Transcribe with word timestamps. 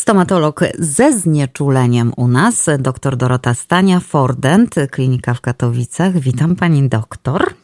Stomatolog 0.00 0.60
ze 0.78 1.12
znieczuleniem 1.12 2.12
u 2.16 2.28
nas, 2.28 2.66
dr 2.78 3.16
Dorota 3.16 3.54
Stania, 3.54 4.00
Fordent, 4.00 4.74
klinika 4.90 5.34
w 5.34 5.40
Katowicach. 5.40 6.18
Witam 6.18 6.56
pani 6.56 6.88
doktor. 6.88 7.54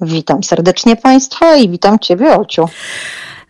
Witam 0.00 0.42
serdecznie 0.42 0.96
państwa 0.96 1.56
i 1.56 1.68
witam 1.68 1.98
ciebie 1.98 2.36
Ociu. 2.36 2.68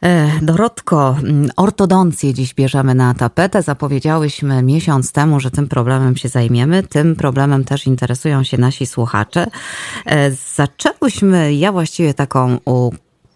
E, 0.03 0.31
Dorotko, 0.43 1.17
mm, 1.19 1.51
ortodoncję 1.57 2.35
dziś 2.35 2.55
bierzemy 2.55 2.95
na 2.95 3.15
tapetę. 3.15 3.63
Zapowiedziałyśmy 3.63 4.63
miesiąc 4.63 5.13
temu, 5.13 5.41
że 5.41 5.51
tym 5.51 5.69
problemem 5.69 6.17
się 6.17 6.29
zajmiemy. 6.29 6.83
Tym 6.83 7.17
problemem 7.17 7.65
też 7.65 7.87
interesują 7.87 8.45
się 8.45 8.59
nasi 8.59 8.87
słuchacze. 8.87 9.47
E, 10.07 10.31
zaczęłyśmy, 10.55 11.55
ja 11.55 11.73
właściwie 11.73 12.15
taką 12.15 12.59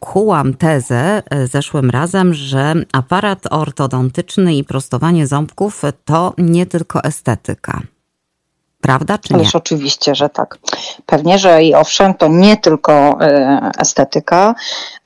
kułam 0.01 0.55
tezę 0.55 1.23
e, 1.31 1.47
zeszłym 1.47 1.91
razem, 1.91 2.35
że 2.35 2.75
aparat 2.93 3.47
ortodontyczny 3.51 4.55
i 4.55 4.65
prostowanie 4.65 5.27
ząbków 5.27 5.83
to 6.05 6.35
nie 6.39 6.67
tylko 6.67 7.05
estetyka. 7.05 7.81
Prawda 8.81 9.19
czy 9.19 9.33
nie? 9.33 9.41
Ależ 9.41 9.55
oczywiście, 9.55 10.15
że 10.15 10.29
tak. 10.29 10.59
Pewnie, 11.07 11.39
że 11.39 11.63
i 11.63 11.75
owszem, 11.75 12.15
to 12.15 12.29
nie 12.29 12.57
tylko 12.57 13.19
estetyka, 13.79 14.55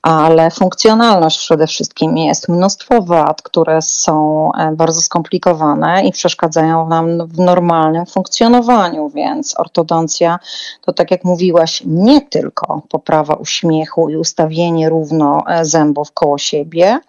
ale 0.04 0.50
funkcjonalność 0.50 1.38
przede 1.38 1.66
wszystkim 1.66 2.16
jest 2.16 2.48
mnóstwo 2.48 3.02
wad, 3.02 3.42
które 3.42 3.82
są 3.82 4.50
e, 4.52 4.72
bardzo 4.72 5.00
skomplikowane 5.00 6.04
i 6.06 6.12
przeszkadzają 6.12 6.88
nam 6.88 7.26
w 7.26 7.38
normalnym 7.38 8.06
funkcjonowaniu, 8.06 9.10
więc 9.10 9.60
ortodoncja 9.60 10.38
to 10.84 10.92
tak 10.92 11.10
jak 11.10 11.24
mówiłaś, 11.24 11.82
nie 11.86 12.20
tylko 12.20 12.82
poprawa 12.88 13.34
uśmiechu 13.34 14.08
i 14.08 14.16
ustawienie 14.16 14.88
równo 14.88 15.42
e, 15.48 15.64
zębów 15.64 16.12
koło 16.12 16.38
siebie, 16.38 17.00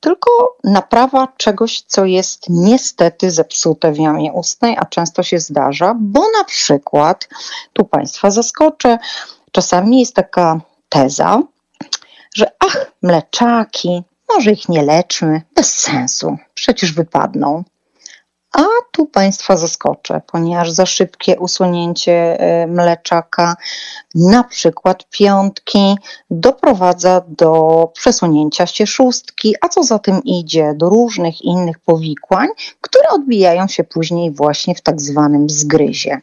tylko 0.00 0.56
naprawa 0.64 1.28
czegoś, 1.36 1.80
co 1.86 2.04
jest 2.04 2.44
niestety 2.48 3.30
zepsute 3.30 3.92
w 3.92 3.98
jamie 3.98 4.32
ustnej, 4.32 4.76
a 4.78 4.84
często 4.84 5.22
się 5.22 5.40
zdarza, 5.40 5.94
bo 6.00 6.20
na 6.38 6.44
przykład, 6.44 7.28
tu 7.72 7.84
Państwa 7.84 8.30
zaskoczę, 8.30 8.98
czasami 9.52 10.00
jest 10.00 10.14
taka 10.14 10.60
teza, 10.88 11.42
że 12.34 12.46
ach, 12.58 12.92
mleczaki, 13.02 14.02
może 14.34 14.50
ich 14.50 14.68
nie 14.68 14.82
leczmy, 14.82 15.42
bez 15.54 15.78
sensu, 15.78 16.36
przecież 16.54 16.92
wypadną. 16.92 17.64
Tu 19.00 19.06
Państwa 19.06 19.56
zaskoczę, 19.56 20.20
ponieważ 20.32 20.70
za 20.70 20.86
szybkie 20.86 21.38
usunięcie 21.38 22.40
e, 22.40 22.66
mleczaka, 22.66 23.56
na 24.14 24.44
przykład 24.44 25.04
piątki, 25.10 25.96
doprowadza 26.30 27.22
do 27.28 27.88
przesunięcia 27.94 28.66
się 28.66 28.86
szóstki, 28.86 29.54
a 29.60 29.68
co 29.68 29.82
za 29.82 29.98
tym 29.98 30.24
idzie, 30.24 30.74
do 30.76 30.88
różnych 30.88 31.42
innych 31.42 31.78
powikłań, 31.78 32.48
które 32.80 33.08
odbijają 33.08 33.68
się 33.68 33.84
później 33.84 34.30
właśnie 34.30 34.74
w 34.74 34.80
tak 34.80 35.00
zwanym 35.00 35.50
zgryzie. 35.50 36.20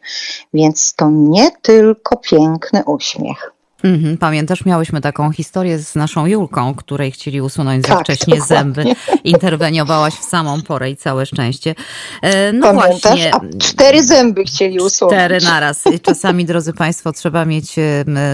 Więc 0.54 0.94
to 0.94 1.10
nie 1.10 1.50
tylko 1.50 2.16
piękny 2.16 2.84
uśmiech. 2.84 3.57
Mhm, 3.84 4.16
pamiętasz, 4.16 4.64
miałyśmy 4.64 5.00
taką 5.00 5.32
historię 5.32 5.78
z 5.78 5.94
naszą 5.94 6.26
Julką, 6.26 6.74
której 6.74 7.12
chcieli 7.12 7.40
usunąć 7.40 7.86
za 7.86 7.94
tak, 7.94 8.04
wcześnie 8.04 8.36
dokładnie. 8.36 8.56
zęby. 8.56 8.84
Interweniowałaś 9.24 10.14
w 10.14 10.24
samą 10.24 10.62
porę 10.62 10.90
i 10.90 10.96
całe 10.96 11.26
szczęście. 11.26 11.74
E, 12.22 12.52
no 12.52 12.66
Pamiętasz? 12.66 13.00
właśnie. 13.02 13.34
A 13.34 13.40
cztery 13.58 14.02
zęby 14.02 14.44
chcieli 14.44 14.80
usunąć. 14.80 15.14
Cztery 15.14 15.38
naraz. 15.44 15.84
Czasami, 16.02 16.44
drodzy 16.44 16.72
Państwo, 16.72 17.12
trzeba 17.12 17.44
mieć 17.44 17.76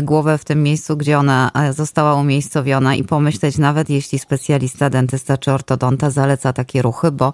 głowę 0.02 0.38
w 0.38 0.44
tym 0.44 0.62
miejscu, 0.62 0.96
gdzie 0.96 1.18
ona 1.18 1.50
e, 1.54 1.72
została 1.72 2.14
umiejscowiona 2.14 2.94
i 2.94 3.04
pomyśleć, 3.04 3.58
nawet 3.58 3.90
jeśli 3.90 4.18
specjalista, 4.18 4.90
dentysta 4.90 5.38
czy 5.38 5.52
ortodonta 5.52 6.10
zaleca 6.10 6.52
takie 6.52 6.82
ruchy, 6.82 7.12
bo 7.12 7.32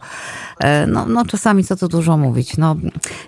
e, 0.61 0.86
no, 0.86 1.06
no 1.06 1.25
czasami 1.25 1.64
co 1.64 1.77
tu 1.77 1.88
dużo 1.88 2.16
mówić. 2.16 2.56
No, 2.56 2.77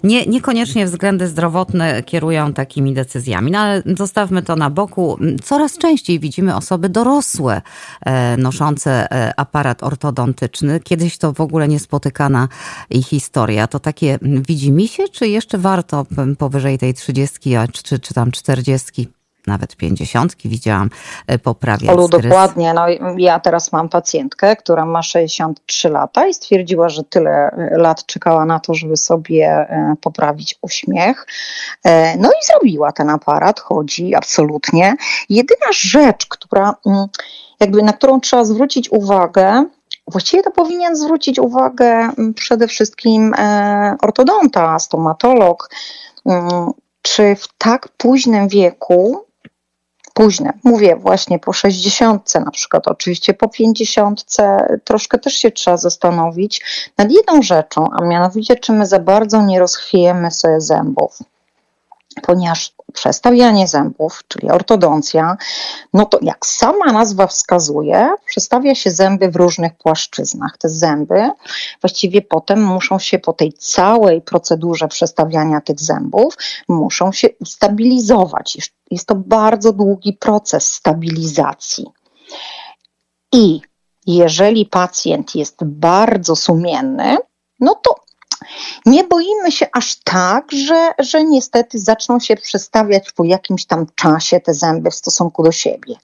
nie, 0.04 0.26
niekoniecznie 0.26 0.86
względy 0.86 1.28
zdrowotne 1.28 2.02
kierują 2.02 2.52
takimi 2.52 2.94
decyzjami, 2.94 3.50
no 3.50 3.58
ale 3.58 3.82
zostawmy 3.98 4.42
to 4.42 4.56
na 4.56 4.71
boku 4.72 5.18
coraz 5.44 5.78
częściej 5.78 6.20
widzimy 6.20 6.56
osoby 6.56 6.88
dorosłe 6.88 7.62
e, 8.00 8.36
noszące 8.36 9.12
e, 9.12 9.32
aparat 9.36 9.82
ortodontyczny. 9.82 10.80
Kiedyś 10.80 11.18
to 11.18 11.32
w 11.32 11.40
ogóle 11.40 11.68
niespotykana 11.68 12.48
historia. 13.04 13.66
To 13.66 13.80
takie 13.80 14.18
widzi 14.22 14.72
mi 14.72 14.88
się, 14.88 15.08
czy 15.08 15.28
jeszcze 15.28 15.58
warto 15.58 16.06
powyżej 16.38 16.78
tej 16.78 16.94
trzydziestki, 16.94 17.54
czy, 17.72 17.98
czy 17.98 18.14
tam 18.14 18.30
czterdziestki? 18.30 19.08
Nawet 19.46 19.76
pięćdziesiątki 19.76 20.48
widziałam 20.48 20.90
e, 21.26 21.38
poprawiać. 21.38 21.90
Olu, 21.90 22.08
dokładnie. 22.08 22.74
No, 22.74 22.86
ja 23.16 23.40
teraz 23.40 23.72
mam 23.72 23.88
pacjentkę, 23.88 24.56
która 24.56 24.86
ma 24.86 25.02
63 25.02 25.88
lata 25.88 26.26
i 26.26 26.34
stwierdziła, 26.34 26.88
że 26.88 27.04
tyle 27.04 27.30
e, 27.30 27.78
lat 27.78 28.06
czekała 28.06 28.44
na 28.44 28.60
to, 28.60 28.74
żeby 28.74 28.96
sobie 28.96 29.46
e, 29.46 29.94
poprawić 30.00 30.58
uśmiech. 30.62 31.26
No 32.18 32.30
i 32.30 32.46
zrobiła 32.46 32.92
ten 32.92 33.10
aparat, 33.10 33.60
chodzi 33.60 34.14
absolutnie. 34.14 34.94
Jedyna 35.28 35.66
rzecz, 35.72 36.26
która 36.26 36.74
mm, 36.86 37.06
jakby 37.60 37.82
na 37.82 37.92
którą 37.92 38.20
trzeba 38.20 38.44
zwrócić 38.44 38.92
uwagę, 38.92 39.64
Właściwie 40.06 40.42
to 40.42 40.50
powinien 40.50 40.96
zwrócić 40.96 41.38
uwagę 41.38 41.86
mm, 41.86 42.34
przede 42.34 42.68
wszystkim 42.68 43.34
ortodonta, 44.02 44.78
stomatolog, 44.78 45.70
mm, 46.26 46.70
czy 47.02 47.36
w 47.36 47.48
tak 47.58 47.88
późnym 47.88 48.48
wieku 48.48 49.24
późne. 50.14 50.52
Mówię 50.64 50.96
właśnie 50.96 51.38
po 51.38 51.52
60, 51.52 52.34
na 52.34 52.50
przykład, 52.50 52.88
oczywiście 52.88 53.34
po 53.34 53.48
50, 53.48 54.24
troszkę 54.84 55.18
też 55.18 55.34
się 55.34 55.50
trzeba 55.50 55.76
zastanowić 55.76 56.62
nad 56.98 57.12
jedną 57.12 57.42
rzeczą, 57.42 57.86
a 57.92 58.04
mianowicie, 58.04 58.56
czy 58.56 58.72
my 58.72 58.86
za 58.86 58.98
bardzo 58.98 59.42
nie 59.42 59.58
rozchwiejemy 59.58 60.30
sobie 60.30 60.60
zębów 60.60 61.18
ponieważ 62.22 62.74
przestawianie 62.92 63.68
zębów, 63.68 64.22
czyli 64.28 64.50
ortodoncja, 64.50 65.36
no 65.92 66.06
to 66.06 66.18
jak 66.22 66.46
sama 66.46 66.92
nazwa 66.92 67.26
wskazuje, 67.26 68.10
przestawia 68.26 68.74
się 68.74 68.90
zęby 68.90 69.30
w 69.30 69.36
różnych 69.36 69.74
płaszczyznach. 69.74 70.58
Te 70.58 70.68
zęby 70.68 71.30
właściwie 71.80 72.22
potem 72.22 72.64
muszą 72.64 72.98
się 72.98 73.18
po 73.18 73.32
tej 73.32 73.52
całej 73.52 74.22
procedurze 74.22 74.88
przestawiania 74.88 75.60
tych 75.60 75.80
zębów, 75.80 76.36
muszą 76.68 77.12
się 77.12 77.28
ustabilizować. 77.40 78.72
Jest 78.92 79.06
to 79.06 79.14
bardzo 79.14 79.72
długi 79.72 80.12
proces 80.12 80.74
stabilizacji. 80.74 81.86
I 83.32 83.60
jeżeli 84.06 84.66
pacjent 84.66 85.34
jest 85.34 85.64
bardzo 85.64 86.36
sumienny, 86.36 87.16
no 87.60 87.74
to 87.74 87.94
nie 88.86 89.04
boimy 89.04 89.52
się 89.52 89.66
aż 89.72 89.96
tak, 90.04 90.52
że, 90.52 90.92
że 90.98 91.24
niestety 91.24 91.78
zaczną 91.78 92.20
się 92.20 92.36
przestawiać 92.36 93.12
po 93.12 93.24
jakimś 93.24 93.66
tam 93.66 93.86
czasie 93.94 94.40
te 94.40 94.54
zęby 94.54 94.90
w 94.90 94.94
stosunku 94.94 95.42
do 95.42 95.52
siebie. 95.52 95.94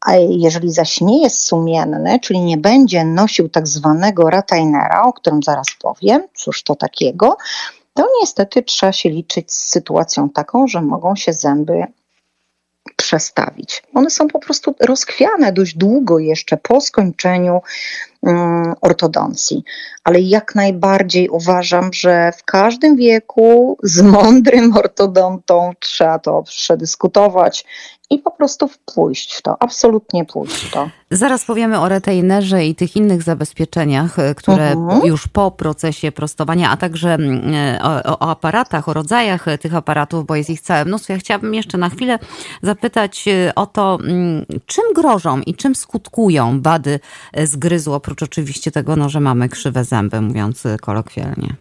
A 0.00 0.16
jeżeli 0.16 0.72
zaś 0.72 1.00
nie 1.00 1.22
jest 1.22 1.44
sumienny, 1.44 2.20
czyli 2.20 2.40
nie 2.40 2.56
będzie 2.56 3.04
nosił 3.04 3.48
tak 3.48 3.68
zwanego 3.68 4.30
retainera, 4.30 5.02
o 5.02 5.12
którym 5.12 5.42
zaraz 5.42 5.66
powiem, 5.80 6.22
cóż 6.34 6.62
to 6.62 6.74
takiego, 6.74 7.36
to 7.94 8.06
niestety 8.20 8.62
trzeba 8.62 8.92
się 8.92 9.10
liczyć 9.10 9.52
z 9.52 9.68
sytuacją 9.68 10.30
taką, 10.30 10.66
że 10.68 10.82
mogą 10.82 11.16
się 11.16 11.32
zęby 11.32 11.86
przestawić. 13.08 13.82
One 13.94 14.10
są 14.10 14.28
po 14.28 14.38
prostu 14.38 14.74
rozchwiane 14.80 15.52
dość 15.52 15.76
długo 15.76 16.18
jeszcze 16.18 16.56
po 16.56 16.80
skończeniu 16.80 17.60
um, 18.22 18.74
ortodoncji. 18.80 19.64
Ale 20.04 20.20
jak 20.20 20.54
najbardziej 20.54 21.28
uważam, 21.28 21.90
że 21.92 22.32
w 22.36 22.44
każdym 22.44 22.96
wieku 22.96 23.78
z 23.82 24.02
mądrym 24.02 24.76
ortodontą 24.76 25.72
trzeba 25.80 26.18
to 26.18 26.42
przedyskutować 26.42 27.64
i 28.10 28.18
po 28.18 28.30
prostu 28.30 28.70
pójść 28.94 29.34
w 29.34 29.42
to, 29.42 29.56
absolutnie 29.62 30.24
pójść 30.24 30.64
w 30.64 30.70
to. 30.70 30.90
Zaraz 31.10 31.44
powiemy 31.44 31.80
o 31.80 31.88
retainerze 31.88 32.64
i 32.64 32.74
tych 32.74 32.96
innych 32.96 33.22
zabezpieczeniach, 33.22 34.18
e, 34.18 34.34
które 34.34 34.70
mhm. 34.70 35.06
już 35.06 35.28
po 35.28 35.50
procesie 35.50 36.12
prostowania, 36.12 36.70
a 36.70 36.76
także 36.76 37.14
mm, 37.14 37.54
e, 37.54 37.82
o, 37.82 38.18
o, 38.18 38.30
aparatach, 38.30 38.88
o 38.88 38.92
rodzajach 38.92 39.48
e, 39.48 39.58
tych 39.58 39.74
aparatów, 39.74 40.26
bo 40.26 40.36
jest 40.36 40.50
ich 40.50 40.60
całe 40.60 40.84
mnóstwo. 40.84 41.12
Ja 41.12 41.18
chciałabym 41.18 41.54
jeszcze 41.54 41.78
na 41.78 41.88
chwilę 41.88 42.18
zapytać 42.62 43.24
o 43.54 43.66
to, 43.66 43.98
mm, 44.04 44.46
czym 44.66 44.84
grożą 44.94 45.40
i 45.40 45.54
czym 45.54 45.74
skutkują 45.74 46.62
wady 46.62 47.00
zgryzu, 47.44 47.92
oprócz 47.92 48.22
oczywiście 48.22 48.70
tego, 48.70 48.96
no, 48.96 49.08
że 49.08 49.20
mamy 49.20 49.48
krzywe 49.48 49.84
zęby, 49.84 50.20
mówiąc 50.20 50.64
kolokwialnie. 50.80 51.56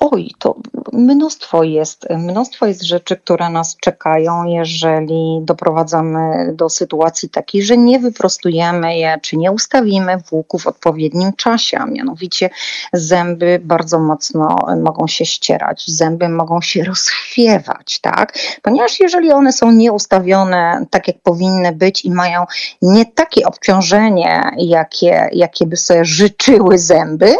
Oj, 0.00 0.30
to 0.38 0.54
mnóstwo 0.92 1.62
jest, 1.62 2.06
mnóstwo 2.10 2.66
jest 2.66 2.82
rzeczy, 2.82 3.16
które 3.16 3.50
nas 3.50 3.76
czekają, 3.76 4.44
jeżeli 4.44 5.38
doprowadzamy 5.42 6.52
do 6.54 6.68
sytuacji 6.68 7.28
takiej, 7.28 7.62
że 7.62 7.76
nie 7.76 7.98
wyprostujemy 7.98 8.96
je, 8.96 9.18
czy 9.22 9.36
nie 9.36 9.52
ustawimy 9.52 10.16
włóku 10.30 10.58
w 10.58 10.66
odpowiednim 10.66 11.32
czasie, 11.32 11.78
a 11.78 11.86
mianowicie 11.86 12.50
zęby 12.92 13.60
bardzo 13.64 13.98
mocno 13.98 14.56
mogą 14.82 15.06
się 15.06 15.26
ścierać, 15.26 15.84
zęby 15.86 16.28
mogą 16.28 16.60
się 16.60 16.84
rozchwiewać, 16.90 17.98
tak? 18.00 18.38
Ponieważ 18.62 19.00
jeżeli 19.00 19.32
one 19.32 19.52
są 19.52 19.72
nieustawione 19.72 20.86
tak, 20.90 21.08
jak 21.08 21.18
powinny 21.22 21.72
być 21.72 22.04
i 22.04 22.10
mają 22.10 22.44
nie 22.82 23.06
takie 23.06 23.46
obciążenie, 23.46 24.42
jakie, 24.56 25.28
jakie 25.32 25.66
by 25.66 25.76
sobie 25.76 26.04
życzyły 26.04 26.78
zęby, 26.78 27.34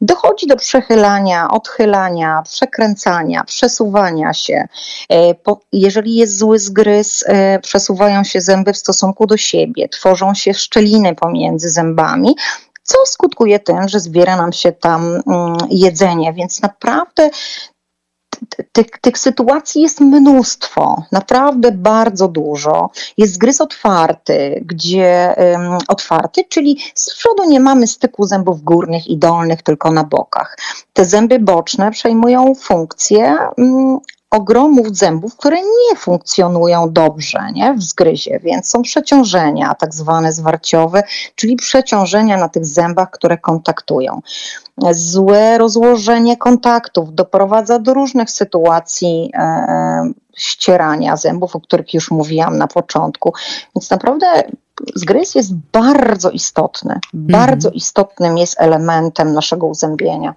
dochodzi 0.00 0.46
do 0.46 0.56
przechylania, 0.56 1.50
odchylania, 1.50 1.99
przekręcania, 2.44 3.44
przesuwania 3.44 4.32
się. 4.32 4.68
E, 5.12 5.34
jeżeli 5.72 6.14
jest 6.14 6.38
zły 6.38 6.58
zgryz, 6.58 7.24
e, 7.26 7.58
przesuwają 7.58 8.24
się 8.24 8.40
zęby 8.40 8.72
w 8.72 8.78
stosunku 8.78 9.26
do 9.26 9.36
siebie, 9.36 9.88
tworzą 9.88 10.34
się 10.34 10.54
szczeliny 10.54 11.14
pomiędzy 11.14 11.68
zębami, 11.68 12.36
co 12.82 12.98
skutkuje 13.06 13.58
tym, 13.58 13.88
że 13.88 14.00
zbiera 14.00 14.36
nam 14.36 14.52
się 14.52 14.72
tam 14.72 15.22
mm, 15.26 15.56
jedzenie, 15.70 16.32
więc 16.32 16.62
naprawdę 16.62 17.30
tych, 18.72 18.86
tych 19.00 19.18
sytuacji 19.18 19.82
jest 19.82 20.00
mnóstwo, 20.00 21.02
naprawdę 21.12 21.72
bardzo 21.72 22.28
dużo. 22.28 22.90
Jest 23.18 23.38
gryz 23.38 23.60
otwarty, 23.60 24.62
gdzie 24.66 25.34
um, 25.36 25.78
otwarty, 25.88 26.44
czyli 26.48 26.78
z 26.94 27.14
przodu 27.16 27.44
nie 27.44 27.60
mamy 27.60 27.86
styku 27.86 28.26
zębów 28.26 28.62
górnych 28.62 29.06
i 29.06 29.18
dolnych, 29.18 29.62
tylko 29.62 29.92
na 29.92 30.04
bokach. 30.04 30.58
Te 30.92 31.04
zęby 31.04 31.38
boczne 31.38 31.90
przejmują 31.90 32.54
funkcję 32.54 33.38
um, 33.56 33.98
ogromów 34.30 34.96
zębów, 34.96 35.36
które 35.36 35.56
nie 35.56 35.96
funkcjonują 35.96 36.92
dobrze 36.92 37.38
nie, 37.52 37.74
w 37.74 37.82
zgryzie, 37.82 38.40
więc 38.42 38.68
są 38.68 38.82
przeciążenia, 38.82 39.74
tak 39.74 39.94
zwane 39.94 40.32
zwarciowe, 40.32 41.02
czyli 41.34 41.56
przeciążenia 41.56 42.36
na 42.36 42.48
tych 42.48 42.66
zębach, 42.66 43.10
które 43.10 43.38
kontaktują. 43.38 44.20
Złe 44.90 45.58
rozłożenie 45.58 46.36
kontaktów 46.36 47.14
doprowadza 47.14 47.78
do 47.78 47.94
różnych 47.94 48.30
sytuacji 48.30 49.30
e, 49.34 49.40
e 49.40 50.12
ścierania 50.36 51.16
zębów, 51.16 51.56
o 51.56 51.60
których 51.60 51.94
już 51.94 52.10
mówiłam 52.10 52.58
na 52.58 52.66
początku. 52.66 53.32
Więc 53.76 53.90
naprawdę 53.90 54.26
zgryz 54.94 55.34
jest 55.34 55.54
bardzo 55.72 56.30
istotny. 56.30 56.94
Mhm. 57.14 57.46
Bardzo 57.46 57.70
istotnym 57.70 58.38
jest 58.38 58.54
elementem 58.58 59.32
naszego 59.32 59.66
uzębienia. 59.66 60.34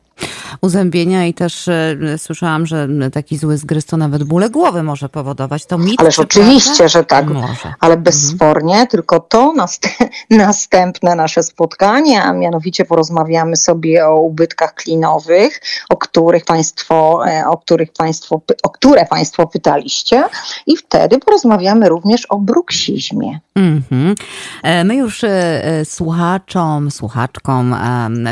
Uzębienia 0.61 1.25
i 1.25 1.33
też 1.33 1.67
e, 1.67 1.97
słyszałam, 2.17 2.65
że 2.65 2.87
taki 3.13 3.37
zły 3.37 3.57
zgryz 3.57 3.85
to 3.85 3.97
nawet 3.97 4.23
bóle 4.23 4.49
głowy 4.49 4.83
może 4.83 5.09
powodować. 5.09 5.65
To 5.65 5.77
mit, 5.77 6.01
Ależ 6.01 6.19
oczywiście, 6.19 6.77
prawda? 6.77 6.87
że 6.87 7.03
tak. 7.03 7.25
Może. 7.25 7.73
Ale 7.79 7.93
mhm. 7.93 8.03
bezspornie, 8.03 8.73
mhm. 8.73 8.87
tylko 8.87 9.19
to 9.19 9.53
nast 9.53 9.87
następne 10.29 11.15
nasze 11.15 11.43
spotkanie, 11.43 12.23
a 12.23 12.33
mianowicie 12.33 12.85
porozmawiamy 12.85 13.55
sobie 13.55 14.07
o 14.07 14.19
ubytkach 14.19 14.73
klinowych, 14.73 15.61
o 15.89 15.97
których 15.97 16.45
państwo, 16.45 17.23
e, 17.27 17.47
o 17.47 17.57
których 17.57 17.93
państwo, 17.93 18.41
o 18.63 18.69
które 18.69 19.05
państwo 19.05 19.47
pytaliście 19.47 20.23
i 20.67 20.77
wtedy 20.77 21.19
porozmawiamy 21.19 21.89
również 21.89 22.25
o 22.25 22.37
bruksizmie. 22.37 23.39
Mhm. 23.55 24.15
E, 24.63 24.83
my 24.83 24.95
już 24.95 25.23
e, 25.23 25.29
e, 25.65 25.85
słuchaczom, 25.85 26.91
słuchaczkom 26.91 27.75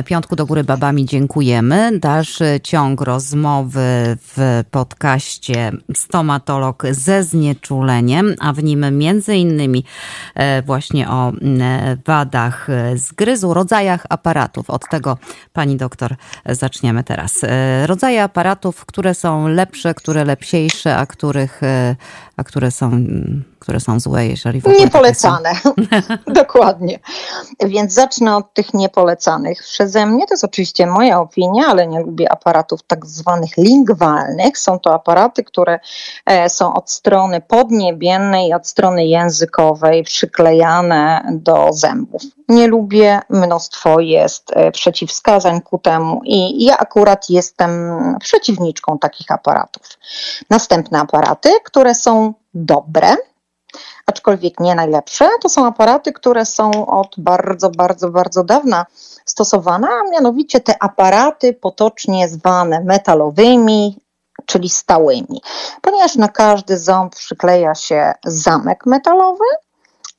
Piątku 0.05 0.35
do 0.35 0.45
Góry 0.45 0.63
Babami 0.63 1.05
dziękujemy. 1.05 1.99
Dalszy 1.99 2.59
ciąg 2.63 3.01
rozmowy 3.01 4.17
w 4.35 4.63
podcaście 4.71 5.71
Stomatolog 5.95 6.83
ze 6.91 7.23
znieczuleniem, 7.23 8.35
a 8.39 8.53
w 8.53 8.63
nim 8.63 8.97
między 8.97 9.35
innymi 9.35 9.83
właśnie 10.65 11.09
o 11.09 11.31
wadach 12.05 12.67
zgryzu, 12.95 13.53
rodzajach 13.53 14.05
aparatów. 14.09 14.69
Od 14.69 14.89
tego 14.89 15.17
pani 15.53 15.77
doktor 15.77 16.15
zaczniemy 16.45 17.03
teraz. 17.03 17.41
Rodzaje 17.85 18.23
aparatów, 18.23 18.85
które 18.85 19.13
są 19.13 19.47
lepsze, 19.47 19.93
które 19.93 20.25
lepsiejsze, 20.25 20.97
a 20.97 21.05
których, 21.05 21.61
a 22.37 22.43
które 22.43 22.71
są 22.71 23.05
które 23.61 23.79
są 23.79 23.99
złe, 23.99 24.25
jeżeli 24.25 24.61
w 24.61 24.65
ogóle 24.65 24.79
Niepolecane, 24.79 25.53
dokładnie. 26.27 26.99
Więc 27.65 27.93
zacznę 27.93 28.35
od 28.35 28.53
tych 28.53 28.73
niepolecanych. 28.73 29.63
Przeze 29.63 30.05
mnie 30.05 30.27
to 30.27 30.33
jest 30.33 30.43
oczywiście 30.43 30.87
moja 30.87 31.19
opinia, 31.19 31.65
ale 31.67 31.87
nie 31.87 31.99
lubię 31.99 32.31
aparatów 32.31 32.83
tak 32.83 33.05
zwanych 33.05 33.57
lingwalnych. 33.57 34.57
Są 34.57 34.79
to 34.79 34.93
aparaty, 34.93 35.43
które 35.43 35.79
e, 36.25 36.49
są 36.49 36.73
od 36.73 36.91
strony 36.91 37.41
podniebiennej 37.41 38.53
od 38.53 38.67
strony 38.67 39.05
językowej 39.05 40.03
przyklejane 40.03 41.23
do 41.31 41.67
zębów. 41.73 42.21
Nie 42.49 42.67
lubię, 42.67 43.19
mnóstwo 43.29 43.99
jest 43.99 44.51
e, 44.53 44.71
przeciwwskazań 44.71 45.61
ku 45.61 45.77
temu 45.77 46.21
i 46.23 46.65
ja 46.65 46.77
akurat 46.77 47.29
jestem 47.29 47.71
przeciwniczką 48.19 48.99
takich 48.99 49.31
aparatów. 49.31 49.83
Następne 50.49 50.99
aparaty, 50.99 51.49
które 51.63 51.95
są 51.95 52.33
dobre, 52.53 53.15
aczkolwiek 54.05 54.59
nie 54.59 54.75
najlepsze. 54.75 55.29
To 55.41 55.49
są 55.49 55.65
aparaty, 55.65 56.13
które 56.13 56.45
są 56.45 56.85
od 56.85 57.15
bardzo, 57.17 57.69
bardzo, 57.69 58.09
bardzo 58.09 58.43
dawna 58.43 58.85
stosowane, 59.25 59.87
a 59.87 60.09
mianowicie 60.11 60.59
te 60.59 60.83
aparaty 60.83 61.53
potocznie 61.53 62.29
zwane 62.29 62.83
metalowymi, 62.83 63.97
czyli 64.45 64.69
stałymi, 64.69 65.41
ponieważ 65.81 66.15
na 66.15 66.27
każdy 66.27 66.77
ząb 66.77 67.15
przykleja 67.15 67.75
się 67.75 68.13
zamek 68.25 68.85
metalowy, 68.85 69.45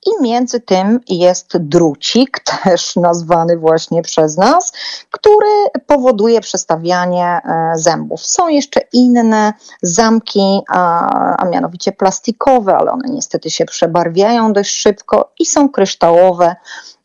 i 0.06 0.22
między 0.22 0.60
tym 0.60 1.00
jest 1.08 1.58
drucik, 1.58 2.40
też 2.64 2.96
nazwany 2.96 3.58
właśnie 3.58 4.02
przez 4.02 4.36
nas, 4.36 4.72
który 5.10 5.80
powoduje 5.86 6.40
przestawianie 6.40 7.26
e, 7.26 7.72
zębów. 7.74 8.26
Są 8.26 8.48
jeszcze 8.48 8.80
inne 8.92 9.52
zamki, 9.82 10.60
a, 10.68 11.08
a 11.36 11.44
mianowicie 11.44 11.92
plastikowe, 11.92 12.76
ale 12.76 12.90
one 12.90 13.08
niestety 13.08 13.50
się 13.50 13.64
przebarwiają 13.64 14.52
dość 14.52 14.74
szybko 14.74 15.32
i 15.38 15.46
są 15.46 15.68
kryształowe, 15.68 16.56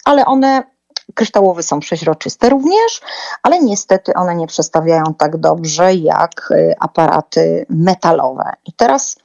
ale 0.06 0.26
one 0.26 0.64
kryształowe 1.14 1.64
są 1.64 1.80
przeźroczyste 1.80 2.50
również, 2.50 3.02
ale 3.44 3.60
niestety 3.60 4.14
one 4.14 4.36
nie 4.36 4.48
przestawiają 4.48 5.04
tak 5.18 5.38
dobrze 5.38 5.94
jak 5.94 6.50
e, 6.52 6.76
aparaty 6.80 7.66
metalowe. 7.70 8.54
I 8.66 8.74
teraz 8.74 9.16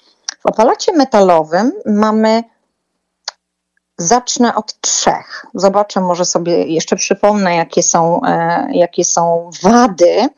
w 0.40 0.46
aparacie 0.46 0.92
metalowym 0.92 1.72
mamy 1.86 2.44
Zacznę 3.98 4.54
od 4.54 4.80
trzech. 4.80 5.46
Zobaczę, 5.54 6.00
może 6.00 6.24
sobie 6.24 6.66
jeszcze 6.66 6.96
przypomnę, 6.96 7.56
jakie 7.56 7.82
są, 7.82 8.20
e, 8.22 8.66
jakie 8.72 9.04
są 9.04 9.50
wady. 9.62 10.28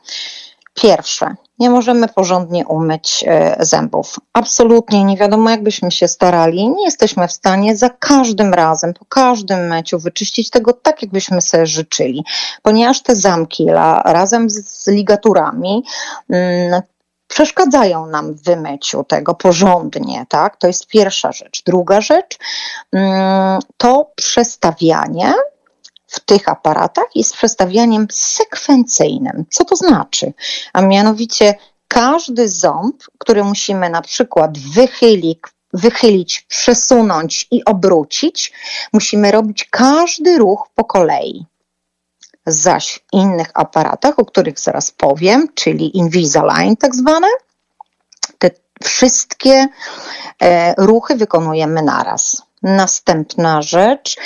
Pierwsze, 0.73 1.35
nie 1.59 1.69
możemy 1.69 2.07
porządnie 2.07 2.65
umyć 2.65 3.25
e, 3.27 3.55
zębów. 3.59 4.19
Absolutnie 4.33 5.03
nie 5.03 5.17
wiadomo, 5.17 5.49
jakbyśmy 5.49 5.91
się 5.91 6.07
starali, 6.07 6.69
nie 6.69 6.85
jesteśmy 6.85 7.27
w 7.27 7.31
stanie 7.31 7.75
za 7.75 7.89
każdym 7.89 8.53
razem, 8.53 8.93
po 8.93 9.05
każdym 9.05 9.67
myciu 9.67 9.99
wyczyścić 9.99 10.49
tego 10.49 10.73
tak, 10.73 11.01
jakbyśmy 11.01 11.41
sobie 11.41 11.65
życzyli, 11.65 12.25
ponieważ 12.61 13.01
te 13.01 13.15
zamki 13.15 13.65
razem 14.05 14.49
z 14.49 14.87
ligaturami 14.87 15.83
mm, 16.29 16.81
przeszkadzają 17.35 18.05
nam 18.05 18.33
w 18.33 18.43
wymyciu 18.43 19.03
tego 19.03 19.33
porządnie, 19.33 20.25
tak? 20.29 20.57
To 20.57 20.67
jest 20.67 20.87
pierwsza 20.87 21.31
rzecz. 21.31 21.63
Druga 21.65 22.01
rzecz 22.01 22.37
mm, 22.91 23.59
to 23.77 24.11
przestawianie 24.15 25.33
w 26.07 26.19
tych 26.19 26.49
aparatach 26.49 27.05
jest 27.15 27.33
przestawianiem 27.33 28.07
sekwencyjnym. 28.11 29.45
Co 29.49 29.65
to 29.65 29.75
znaczy? 29.75 30.33
A 30.73 30.81
mianowicie 30.81 31.55
każdy 31.87 32.49
ząb, 32.49 33.03
który 33.17 33.43
musimy 33.43 33.89
na 33.89 34.01
przykład 34.01 34.57
wychylić, 34.57 35.39
wychylić, 35.73 36.41
przesunąć 36.41 37.47
i 37.51 37.65
obrócić, 37.65 38.53
musimy 38.93 39.31
robić 39.31 39.67
każdy 39.71 40.37
ruch 40.37 40.69
po 40.75 40.83
kolei 40.83 41.45
zaś 42.45 42.99
w 42.99 43.13
innych 43.13 43.51
aparatach, 43.53 44.19
o 44.19 44.25
których 44.25 44.59
zaraz 44.59 44.91
powiem, 44.91 45.47
czyli 45.53 45.97
Invisalign 45.97 46.75
tak 46.75 46.95
zwane, 46.95 47.27
te 48.37 48.51
wszystkie 48.83 49.67
e, 50.41 50.73
ruchy 50.77 51.15
wykonujemy 51.15 51.81
naraz. 51.81 52.41
Następna 52.63 53.61
rzecz, 53.61 54.17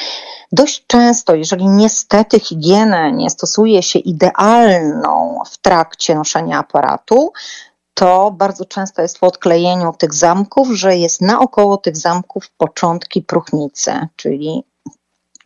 dość 0.51 0.83
często, 0.88 1.35
jeżeli 1.35 1.67
niestety 1.67 2.39
higienę 2.39 3.11
nie 3.11 3.29
stosuje 3.29 3.83
się 3.83 3.99
idealną 3.99 5.41
w 5.51 5.57
trakcie 5.57 6.15
noszenia 6.15 6.59
aparatu, 6.59 7.33
to 7.93 8.31
bardzo 8.31 8.65
często 8.65 9.01
jest 9.01 9.19
po 9.19 9.27
odklejeniu 9.27 9.93
tych 9.97 10.13
zamków, 10.13 10.67
że 10.71 10.97
jest 10.97 11.21
naokoło 11.21 11.77
tych 11.77 11.97
zamków 11.97 12.49
początki 12.57 13.21
próchnicy, 13.21 14.07
czyli 14.15 14.63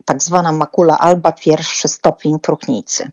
tak 0.04 0.22
zwana 0.22 0.52
makula 0.52 0.98
alba, 0.98 1.32
pierwszy 1.32 1.88
stopień 1.88 2.40
próchnicy. 2.40 3.10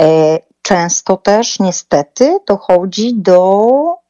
E, 0.00 0.38
często 0.62 1.16
też 1.16 1.58
niestety 1.58 2.38
dochodzi 2.46 3.14
do 3.14 4.02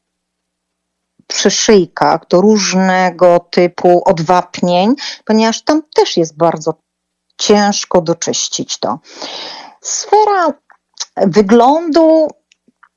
przyszyjka, 1.27 2.21
do 2.31 2.41
różnego 2.41 3.41
typu 3.51 4.03
odwapnień, 4.05 4.95
ponieważ 5.25 5.63
tam 5.63 5.83
też 5.95 6.17
jest 6.17 6.37
bardzo 6.37 6.75
ciężko 7.39 8.01
doczyścić 8.01 8.79
to. 8.79 8.99
Sfera 9.81 10.53
wyglądu 11.17 12.29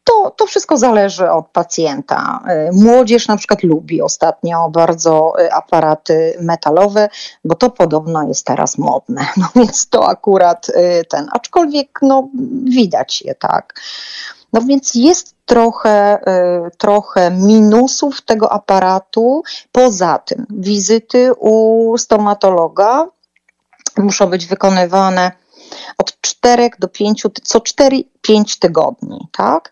to, 0.06 0.32
to 0.32 0.46
wszystko 0.46 0.78
zależy 0.78 1.32
od 1.32 1.48
pacjenta. 1.48 2.40
Młodzież 2.72 3.28
na 3.28 3.38
przykład 3.38 3.64
lubi 3.64 4.02
ostatnio 4.02 4.70
bardzo 4.70 5.34
aparaty 5.52 6.38
metalowe, 6.42 7.10
bo 7.46 7.56
to 7.56 7.70
podobno 7.70 8.28
jest 8.28 8.46
teraz 8.46 8.78
modne. 8.78 9.26
No 9.38 9.48
więc 9.56 9.90
to 9.90 10.10
akurat 10.10 10.70
y, 10.70 11.06
ten, 11.10 11.28
aczkolwiek 11.32 12.00
no, 12.02 12.28
widać 12.64 13.22
je 13.22 13.36
tak. 13.36 13.82
No 14.54 14.62
więc 14.62 14.96
jest 14.96 15.36
trochę, 15.46 16.20
y, 16.68 16.72
trochę 16.78 17.32
minusów 17.32 18.22
tego 18.22 18.52
aparatu. 18.52 19.44
Poza 19.72 20.20
tym 20.20 20.46
wizyty 20.50 21.34
u 21.40 21.98
stomatologa 21.98 23.08
muszą 23.98 24.28
być 24.28 24.46
wykonywane 24.46 25.32
od 25.98 26.22
4 26.22 26.70
do 26.80 26.88
5, 26.88 27.22
co 27.44 27.60
4-5 27.60 28.60
tygodni, 28.60 29.20
tak? 29.32 29.70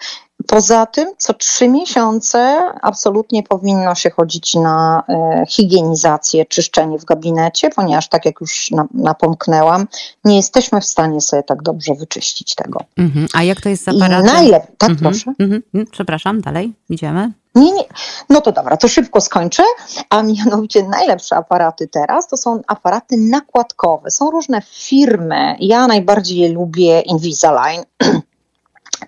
Poza 0.48 0.86
tym, 0.86 1.10
co 1.18 1.34
trzy 1.34 1.70
miesiące 1.70 2.60
absolutnie 2.82 3.44
powinno 3.44 3.96
się 3.96 4.10
chodzić 4.10 4.56
na 4.56 5.04
e, 5.10 5.44
higienizację, 5.50 6.46
czyszczenie 6.46 7.00
w 7.00 7.06
gabinecie, 7.06 7.70
ponieważ, 7.70 8.10
tak 8.10 8.26
jak 8.26 8.42
już 8.42 8.70
napomknęłam, 8.94 9.88
nie 10.26 10.36
jesteśmy 10.36 10.82
w 10.82 10.86
stanie 10.86 11.22
sobie 11.22 11.44
tak 11.44 11.64
dobrze 11.64 11.94
wyczyścić 11.96 12.56
tego. 12.56 12.80
Mhm. 12.98 13.28
A 13.34 13.44
jak 13.44 13.62
to 13.62 13.70
jest 13.70 13.84
z 13.84 13.88
aparatem? 13.88 14.26
Najlepiej, 14.26 14.76
tak, 14.78 14.90
mhm. 14.90 15.12
proszę. 15.12 15.34
Mhm. 15.40 15.86
Przepraszam, 15.92 16.42
dalej, 16.42 16.74
idziemy. 16.90 17.32
Nie, 17.56 17.72
nie. 17.72 17.84
No 18.30 18.42
to 18.42 18.52
dobra, 18.52 18.78
to 18.78 18.88
szybko 18.88 19.22
skończę. 19.22 19.64
A 20.10 20.24
mianowicie 20.24 20.84
najlepsze 20.84 21.36
aparaty 21.36 21.88
teraz 21.88 22.28
to 22.28 22.38
są 22.38 22.62
aparaty 22.68 23.18
nakładkowe. 23.18 24.12
Są 24.12 24.32
różne 24.32 24.62
firmy. 24.62 25.56
Ja 25.60 25.88
najbardziej 25.88 26.52
lubię 26.52 27.02
Invisalign. 27.02 27.84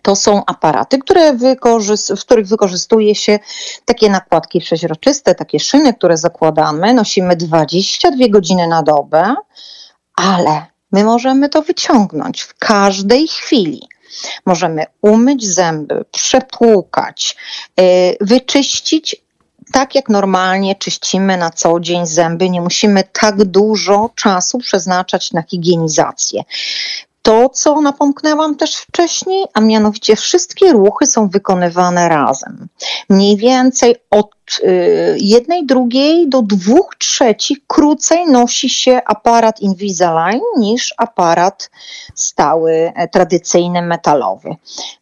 To 0.02 0.16
są 0.16 0.46
aparaty, 0.46 0.98
które 0.98 1.34
w 2.18 2.20
których 2.22 2.48
wykorzystuje 2.48 3.16
się 3.16 3.40
takie 3.86 4.10
nakładki 4.10 4.60
przeźroczyste, 4.60 5.36
takie 5.36 5.60
szyny, 5.60 5.94
które 5.94 6.18
zakładamy. 6.18 6.94
Nosimy 6.94 7.36
22 7.36 8.28
godziny 8.30 8.68
na 8.68 8.84
dobę, 8.84 9.36
ale 10.16 10.66
my 10.92 11.04
możemy 11.04 11.50
to 11.50 11.62
wyciągnąć 11.62 12.42
w 12.42 12.58
każdej 12.58 13.28
chwili. 13.28 13.88
Możemy 14.46 14.86
umyć 15.02 15.46
zęby, 15.48 16.06
przepłukać, 16.12 17.36
y, 17.80 18.18
wyczyścić 18.22 19.26
tak 19.72 19.96
jak 19.96 20.10
normalnie 20.10 20.76
czyścimy 20.76 21.38
na 21.38 21.50
co 21.50 21.80
dzień 21.80 22.06
zęby, 22.06 22.50
nie 22.50 22.62
musimy 22.62 23.04
tak 23.04 23.44
dużo 23.44 24.10
czasu 24.16 24.58
przeznaczać 24.58 25.32
na 25.32 25.42
higienizację 25.42 26.44
to, 27.26 27.50
co 27.50 27.82
napomknęłam 27.82 28.56
też 28.56 28.76
wcześniej, 28.76 29.46
a 29.54 29.62
mianowicie 29.62 30.16
wszystkie 30.16 30.72
ruchy 30.72 31.06
są 31.06 31.28
wykonywane 31.30 32.10
razem. 32.10 32.68
Mniej 33.10 33.38
więcej 33.38 33.96
od 34.12 34.32
y, 34.64 35.18
jednej 35.20 35.66
drugiej 35.66 36.30
do 36.30 36.42
dwóch 36.42 36.96
trzecich 36.98 37.58
krócej 37.68 38.26
nosi 38.26 38.70
się 38.70 39.02
aparat 39.06 39.62
Invisalign 39.62 40.44
niż 40.58 40.94
aparat 40.98 41.70
stały, 42.16 42.92
e, 42.96 43.08
tradycyjny, 43.08 43.82
metalowy. 43.82 44.56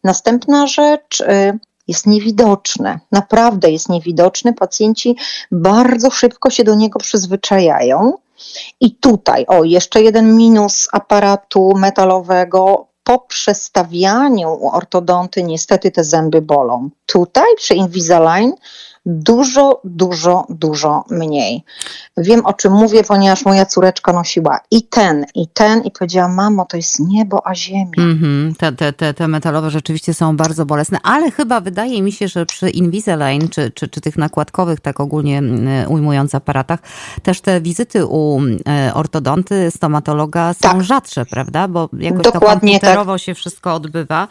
Następna 0.04 0.66
rzecz 0.66 1.20
y, 1.20 1.58
jest 1.88 2.06
niewidoczny, 2.06 2.98
naprawdę 3.12 3.70
jest 3.70 3.88
niewidoczny. 3.88 4.52
Pacjenci 4.52 5.16
bardzo 5.52 6.10
szybko 6.10 6.50
się 6.50 6.64
do 6.64 6.74
niego 6.74 6.98
przyzwyczajają. 6.98 8.12
I 8.80 8.96
tutaj, 8.96 9.44
o, 9.48 9.64
jeszcze 9.64 10.02
jeden 10.02 10.36
minus 10.36 10.88
aparatu 10.92 11.72
metalowego. 11.76 12.86
Po 13.04 13.18
przestawianiu 13.18 14.52
u 14.52 14.70
ortodonty 14.70 15.42
niestety 15.42 15.90
te 15.90 16.04
zęby 16.04 16.42
bolą. 16.42 16.90
Tutaj 17.06 17.56
przy 17.56 17.74
Invisalign 17.74 18.52
dużo, 19.06 19.80
dużo, 19.84 20.46
dużo 20.48 21.04
mniej. 21.10 21.64
Wiem 22.16 22.46
o 22.46 22.52
czym 22.52 22.72
mówię, 22.72 23.04
ponieważ 23.04 23.44
moja 23.44 23.66
córeczka 23.66 24.12
nosiła 24.12 24.60
i 24.70 24.82
ten, 24.82 25.26
i 25.34 25.48
ten, 25.48 25.82
i 25.82 25.90
powiedziała: 25.90 26.28
Mamo, 26.28 26.64
to 26.64 26.76
jest 26.76 27.00
niebo, 27.00 27.46
a 27.46 27.54
ziemia. 27.54 27.92
Mm 27.98 28.18
-hmm. 28.18 28.56
te, 28.56 28.72
te, 28.72 28.92
te, 28.92 29.14
te 29.14 29.28
metalowe 29.28 29.70
rzeczywiście 29.70 30.14
są 30.14 30.36
bardzo 30.36 30.66
bolesne, 30.66 30.98
ale 31.02 31.30
chyba 31.30 31.60
wydaje 31.60 32.02
mi 32.02 32.12
się, 32.12 32.28
że 32.28 32.46
przy 32.46 32.70
Invisalign, 32.70 33.48
czy, 33.48 33.70
czy, 33.70 33.88
czy 33.88 34.00
tych 34.00 34.18
nakładkowych, 34.18 34.80
tak 34.80 35.00
ogólnie 35.00 35.42
ujmując 35.88 36.34
aparatach, 36.34 36.80
też 37.22 37.40
te 37.40 37.60
wizyty 37.60 38.06
u 38.06 38.40
e, 38.68 38.94
ortodonty, 38.94 39.70
stomatologa 39.70 40.54
są 40.54 40.68
tak. 40.68 40.82
rzadsze, 40.82 41.26
prawda? 41.26 41.68
Bo 41.68 41.88
jakoś 41.98 42.22
Dokładnie 42.22 42.74
to 42.74 42.80
komputerowo 42.80 43.12
tak. 43.12 43.20
się 43.20 43.34
wszystko 43.34 43.74
odbywa. 43.74 44.28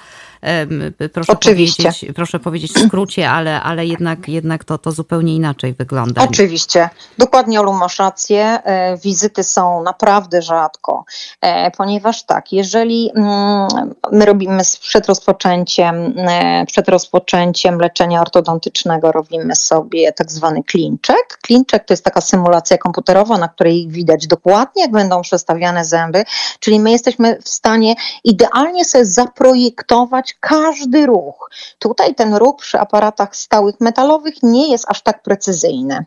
Proszę 1.13 1.33
Oczywiście. 1.33 1.83
powiedzieć, 1.83 2.15
proszę 2.15 2.39
powiedzieć 2.39 2.71
w 2.71 2.87
skrócie, 2.87 3.29
ale, 3.29 3.61
ale 3.61 3.85
jednak, 3.85 4.29
jednak 4.29 4.62
to, 4.63 4.77
to 4.77 4.91
zupełnie 4.91 5.35
inaczej 5.35 5.73
wygląda. 5.73 6.23
Oczywiście. 6.23 6.89
Dokładnie 7.17 7.63
masz 7.63 7.99
rację. 7.99 8.63
E, 8.63 8.97
wizyty 8.97 9.43
są 9.43 9.83
naprawdę 9.83 10.41
rzadko, 10.41 11.05
e, 11.41 11.71
ponieważ 11.71 12.23
tak, 12.23 12.51
jeżeli 12.53 13.11
mm, 13.15 13.67
my 14.11 14.25
robimy 14.25 14.63
przed 14.81 15.05
rozpoczęciem, 15.05 16.13
e, 16.17 16.65
przed 16.65 16.89
rozpoczęciem 16.89 17.79
leczenia 17.79 18.21
ortodontycznego 18.21 19.11
robimy 19.11 19.55
sobie 19.55 20.13
tak 20.13 20.31
zwany 20.31 20.63
klinczek. 20.63 21.39
Klinczek 21.41 21.85
to 21.85 21.93
jest 21.93 22.03
taka 22.03 22.21
symulacja 22.21 22.77
komputerowa, 22.77 23.37
na 23.37 23.47
której 23.47 23.87
widać 23.87 24.27
dokładnie, 24.27 24.81
jak 24.81 24.91
będą 24.91 25.21
przestawiane 25.21 25.85
zęby, 25.85 26.23
czyli 26.59 26.79
my 26.79 26.91
jesteśmy 26.91 27.37
w 27.43 27.49
stanie 27.49 27.95
idealnie 28.23 28.85
sobie 28.85 29.05
zaprojektować 29.05 30.35
każdy 30.39 31.05
ruch. 31.05 31.49
Tutaj 31.79 32.15
ten 32.15 32.35
ruch 32.35 32.55
przy 32.55 32.79
aparatach 32.79 33.35
stałych 33.35 33.75
metalowych 33.79 34.43
nie 34.53 34.71
jest 34.71 34.85
aż 34.87 35.01
tak 35.01 35.23
precyzyjny. 35.23 36.05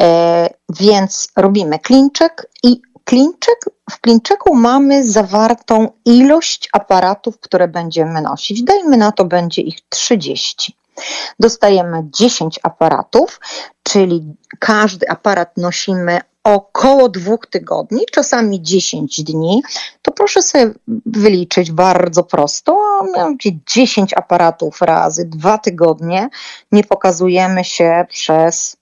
E, 0.00 0.48
więc 0.68 1.28
robimy 1.36 1.78
klinczek 1.78 2.46
i 2.62 2.80
klinczek, 3.04 3.64
w 3.90 4.00
klinczyku 4.00 4.54
mamy 4.54 5.04
zawartą 5.04 5.88
ilość 6.04 6.68
aparatów, 6.72 7.40
które 7.40 7.68
będziemy 7.68 8.22
nosić. 8.22 8.62
Dajmy 8.62 8.96
na 8.96 9.12
to, 9.12 9.24
będzie 9.24 9.62
ich 9.62 9.78
30. 9.88 10.76
Dostajemy 11.40 12.02
10 12.04 12.60
aparatów, 12.62 13.40
czyli 13.82 14.34
każdy 14.58 15.08
aparat 15.08 15.56
nosimy 15.56 16.20
około 16.54 17.08
dwóch 17.08 17.46
tygodni, 17.50 18.00
czasami 18.12 18.62
10 18.62 19.22
dni, 19.22 19.62
to 20.02 20.12
proszę 20.12 20.42
sobie 20.42 20.74
wyliczyć 21.06 21.72
bardzo 21.72 22.24
prosto, 22.24 22.78
mianowicie 23.16 23.50
10 23.66 24.14
aparatów 24.14 24.82
razy 24.82 25.24
dwa 25.24 25.58
tygodnie 25.58 26.28
nie 26.72 26.84
pokazujemy 26.84 27.64
się 27.64 28.06
przez 28.08 28.76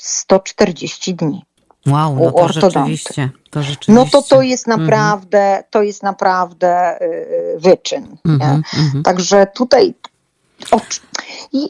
140 0.00 1.14
dni. 1.14 1.44
Wow, 1.86 2.16
no 2.16 2.32
to 2.32 2.48
rzeczywiście, 2.48 3.30
to 3.50 3.62
rzeczywiście. 3.62 3.92
No 3.92 4.06
to 4.12 4.22
to 4.22 4.42
jest 4.42 4.66
naprawdę, 4.66 5.64
to 5.70 5.82
jest 5.82 6.02
naprawdę 6.02 6.98
wyczyn. 7.56 8.16
Mm 8.24 8.38
-hmm, 8.38 9.02
Także 9.04 9.46
tutaj 9.54 9.94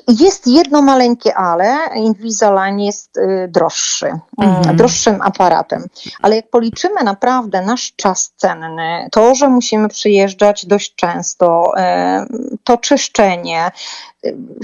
jest 0.08 0.46
jedno 0.46 0.82
maleńkie 0.82 1.34
ale, 1.34 1.76
Invisalign 1.94 2.78
jest 2.78 3.16
y, 3.16 3.48
droższy, 3.48 4.12
mhm. 4.38 4.76
droższym 4.76 5.22
aparatem, 5.22 5.86
ale 6.22 6.36
jak 6.36 6.50
policzymy 6.50 7.04
naprawdę 7.04 7.62
nasz 7.62 7.92
czas 7.96 8.32
cenny, 8.36 9.08
to, 9.12 9.34
że 9.34 9.48
musimy 9.48 9.88
przyjeżdżać 9.88 10.66
dość 10.66 10.94
często, 10.94 11.72
y, 11.76 12.58
to 12.64 12.76
czyszczenie, 12.76 13.70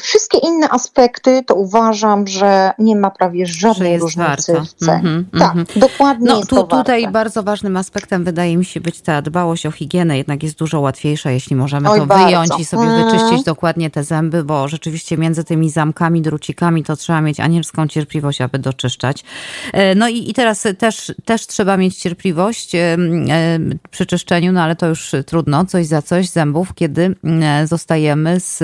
Wszystkie 0.00 0.38
inne 0.38 0.70
aspekty 0.70 1.42
to 1.46 1.54
uważam, 1.54 2.26
że 2.26 2.72
nie 2.78 2.96
ma 2.96 3.10
prawie 3.10 3.46
żadnej 3.46 3.98
różnicy 3.98 4.52
warto. 4.52 4.64
w 4.64 4.72
cenie. 4.72 5.08
Mm 5.08 5.24
-hmm, 5.24 5.38
tak, 5.38 5.52
mm 5.52 5.64
-hmm. 5.64 5.78
dokładnie 5.78 6.26
no, 6.26 6.46
tu, 6.46 6.66
Tutaj 6.66 7.02
warte. 7.02 7.12
bardzo 7.12 7.42
ważnym 7.42 7.76
aspektem 7.76 8.24
wydaje 8.24 8.56
mi 8.56 8.64
się 8.64 8.80
być 8.80 9.00
ta 9.00 9.22
dbałość 9.22 9.66
o 9.66 9.70
higienę, 9.70 10.18
jednak 10.18 10.42
jest 10.42 10.58
dużo 10.58 10.80
łatwiejsza, 10.80 11.30
jeśli 11.30 11.56
możemy 11.56 11.90
Oj, 11.90 12.00
to 12.00 12.06
bardzo. 12.06 12.26
wyjąć 12.26 12.50
i 12.58 12.64
sobie 12.64 12.82
mm. 12.82 13.04
wyczyścić 13.04 13.44
dokładnie 13.44 13.90
te 13.90 14.04
zęby, 14.04 14.44
bo 14.44 14.68
rzeczywiście 14.78 15.18
między 15.18 15.44
tymi 15.44 15.70
zamkami, 15.70 16.22
drucikami 16.22 16.84
to 16.84 16.96
trzeba 16.96 17.20
mieć 17.20 17.40
anielską 17.40 17.88
cierpliwość, 17.88 18.40
aby 18.40 18.58
doczyszczać. 18.58 19.24
No 19.96 20.08
i, 20.08 20.30
i 20.30 20.34
teraz 20.34 20.66
też, 20.78 21.12
też 21.24 21.46
trzeba 21.46 21.76
mieć 21.76 21.96
cierpliwość 21.96 22.72
przy 23.90 24.06
czyszczeniu, 24.06 24.52
no 24.52 24.62
ale 24.62 24.76
to 24.76 24.86
już 24.86 25.12
trudno, 25.26 25.64
coś 25.64 25.86
za 25.86 26.02
coś 26.02 26.28
zębów, 26.28 26.74
kiedy 26.74 27.14
zostajemy 27.64 28.40
z, 28.40 28.58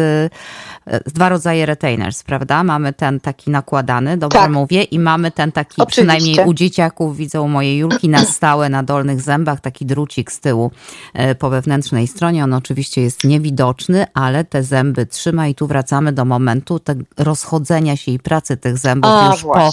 z 1.06 1.12
dwa 1.12 1.28
rodzaje 1.28 1.66
retainers, 1.66 2.22
prawda? 2.22 2.64
Mamy 2.64 2.92
ten 2.92 3.20
taki 3.20 3.50
nakładany, 3.50 4.16
dobrze 4.16 4.38
tak. 4.38 4.50
mówię, 4.50 4.82
i 4.82 4.98
mamy 4.98 5.30
ten 5.30 5.52
taki 5.52 5.74
Oczywiście. 5.76 6.02
przynajmniej 6.02 6.48
u 6.48 6.54
dzieciaków, 6.54 7.16
widzę 7.16 7.40
u 7.40 7.48
mojej 7.48 7.78
Julki 7.78 8.08
na 8.08 8.24
stałe 8.24 8.68
na 8.68 8.82
dolnych 8.82 9.20
zębach, 9.20 9.60
taki 9.60 9.86
drucik 9.86 10.32
z 10.32 10.40
tyłu 10.40 10.70
e, 11.14 11.34
po 11.34 11.50
wewnętrznej 11.50 12.06
stronie. 12.06 12.44
On 12.44 12.54
oczywiście 12.54 13.02
jest 13.02 13.24
niewidoczny, 13.24 14.06
ale 14.14 14.44
te 14.44 14.62
zęby 14.62 15.06
trzyma 15.06 15.48
i 15.48 15.54
tu 15.54 15.66
wracamy 15.66 16.03
do 16.12 16.24
momentu 16.24 16.80
rozchodzenia 17.18 17.96
się 17.96 18.12
i 18.12 18.18
pracy 18.18 18.56
tych 18.56 18.78
zębów 18.78 19.10
A, 19.10 19.30
już 19.32 19.42
po, 19.42 19.70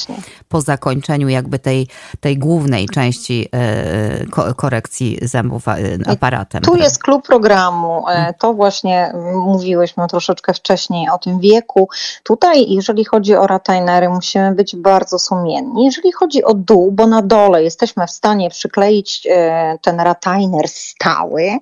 po 0.49 0.61
zakończeniu 0.61 1.29
jakby 1.29 1.59
tej, 1.59 1.87
tej 2.19 2.37
głównej 2.37 2.89
części 2.89 3.47
e, 3.51 4.53
korekcji 4.55 5.17
zębów 5.21 5.67
e, 5.67 5.75
aparatem. 6.07 6.61
Tu 6.61 6.75
jest 6.75 7.03
klub 7.03 7.27
programu. 7.27 8.05
To 8.39 8.53
właśnie 8.53 9.13
mówiłyśmy 9.47 10.07
troszeczkę 10.07 10.53
wcześniej 10.53 11.09
o 11.09 11.17
tym 11.17 11.39
wieku. 11.39 11.89
Tutaj, 12.23 12.65
jeżeli 12.69 13.05
chodzi 13.05 13.35
o 13.35 13.47
retainery, 13.47 14.09
musimy 14.09 14.55
być 14.55 14.75
bardzo 14.75 15.19
sumienni. 15.19 15.85
Jeżeli 15.85 16.11
chodzi 16.11 16.43
o 16.43 16.53
dół, 16.53 16.91
bo 16.91 17.07
na 17.07 17.21
dole 17.21 17.63
jesteśmy 17.63 18.07
w 18.07 18.11
stanie 18.11 18.49
przykleić 18.49 19.27
e, 19.29 19.77
ten 19.81 19.99
retainer 19.99 20.67
stały, 20.67 21.57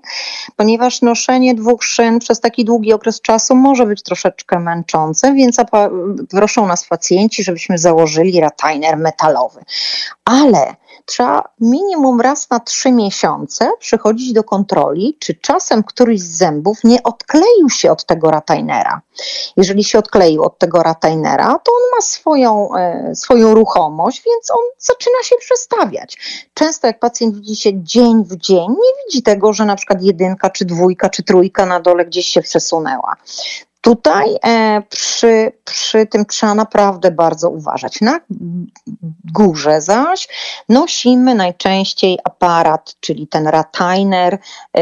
ponieważ 0.55 1.01
noszenie 1.01 1.55
dwóch 1.55 1.83
szyn 1.83 2.19
przez 2.19 2.39
taki 2.39 2.65
długi 2.65 2.93
okres 2.93 3.21
czasu 3.21 3.55
może 3.55 3.85
być 3.85 4.03
troszeczkę 4.03 4.58
męczące, 4.59 5.33
więc 5.33 5.57
proszą 6.29 6.67
nas 6.67 6.85
pacjenci, 6.85 7.43
żebyśmy 7.43 7.77
założyli 7.77 8.41
retainer 8.41 8.97
metalowy. 8.97 9.63
Ale 10.25 10.75
trzeba 11.05 11.49
minimum 11.59 12.21
raz 12.21 12.49
na 12.49 12.59
trzy 12.59 12.91
miesiące 12.91 13.71
przychodzić 13.79 14.33
do 14.33 14.43
kontroli, 14.43 15.17
czy 15.19 15.35
czasem 15.35 15.83
któryś 15.83 16.21
z 16.21 16.37
zębów 16.37 16.77
nie 16.83 17.03
odkleił 17.03 17.69
się 17.69 17.91
od 17.91 18.05
tego 18.05 18.31
retainera. 18.31 19.01
Jeżeli 19.57 19.83
się 19.83 19.99
odkleił 19.99 20.43
od 20.43 20.57
tego 20.57 20.83
retainera, 20.83 21.45
to 21.45 21.71
on 21.71 21.81
ma 21.95 22.01
swoją, 22.01 22.75
e, 22.75 23.15
swoją 23.15 23.53
ruchomość, 23.53 24.23
więc 24.25 24.51
on 24.51 24.63
zaczyna 24.77 25.23
się 25.23 25.35
przestawiać. 25.39 26.17
Często 26.53 26.87
jak 26.87 26.99
pacjent 26.99 27.35
widzi 27.35 27.55
się 27.55 27.83
dzień 27.83 28.23
w 28.23 28.35
dzień, 28.35 28.67
nie 28.69 29.03
widzi 29.05 29.23
tego, 29.23 29.53
że 29.53 29.65
na 29.65 29.75
przykład 29.75 30.01
jedynka, 30.01 30.49
czy 30.49 30.65
dwójka, 30.65 31.09
czy 31.09 31.23
trójka 31.23 31.65
na 31.65 31.79
dole 31.79 32.05
gdzieś 32.05 32.27
się 32.27 32.41
przesunęła. 32.41 33.15
Tutaj 33.81 34.35
e, 34.45 34.81
przy, 34.89 35.51
przy 35.63 36.05
tym 36.05 36.25
trzeba 36.25 36.55
naprawdę 36.55 37.11
bardzo 37.11 37.49
uważać. 37.49 38.01
Na 38.01 38.19
górze 39.33 39.81
zaś 39.81 40.27
nosimy 40.69 41.35
najczęściej 41.35 42.19
aparat, 42.23 42.95
czyli 42.99 43.27
ten 43.27 43.47
retainer 43.47 44.37
e, 44.77 44.79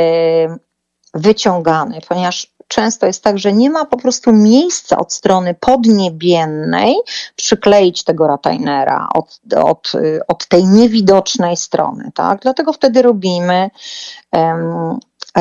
wyciągany, 1.13 1.99
ponieważ 2.07 2.57
często 2.67 3.05
jest 3.05 3.23
tak, 3.23 3.39
że 3.39 3.53
nie 3.53 3.69
ma 3.69 3.85
po 3.85 3.97
prostu 3.97 4.33
miejsca 4.33 4.97
od 4.97 5.13
strony 5.13 5.53
podniebiennej 5.53 6.95
przykleić 7.35 8.03
tego 8.03 8.27
retainera 8.27 9.07
od, 9.13 9.39
od, 9.63 9.91
od 10.27 10.47
tej 10.47 10.65
niewidocznej 10.65 11.57
strony. 11.57 12.11
Tak? 12.15 12.39
Dlatego 12.41 12.73
wtedy 12.73 13.01
robimy 13.01 13.69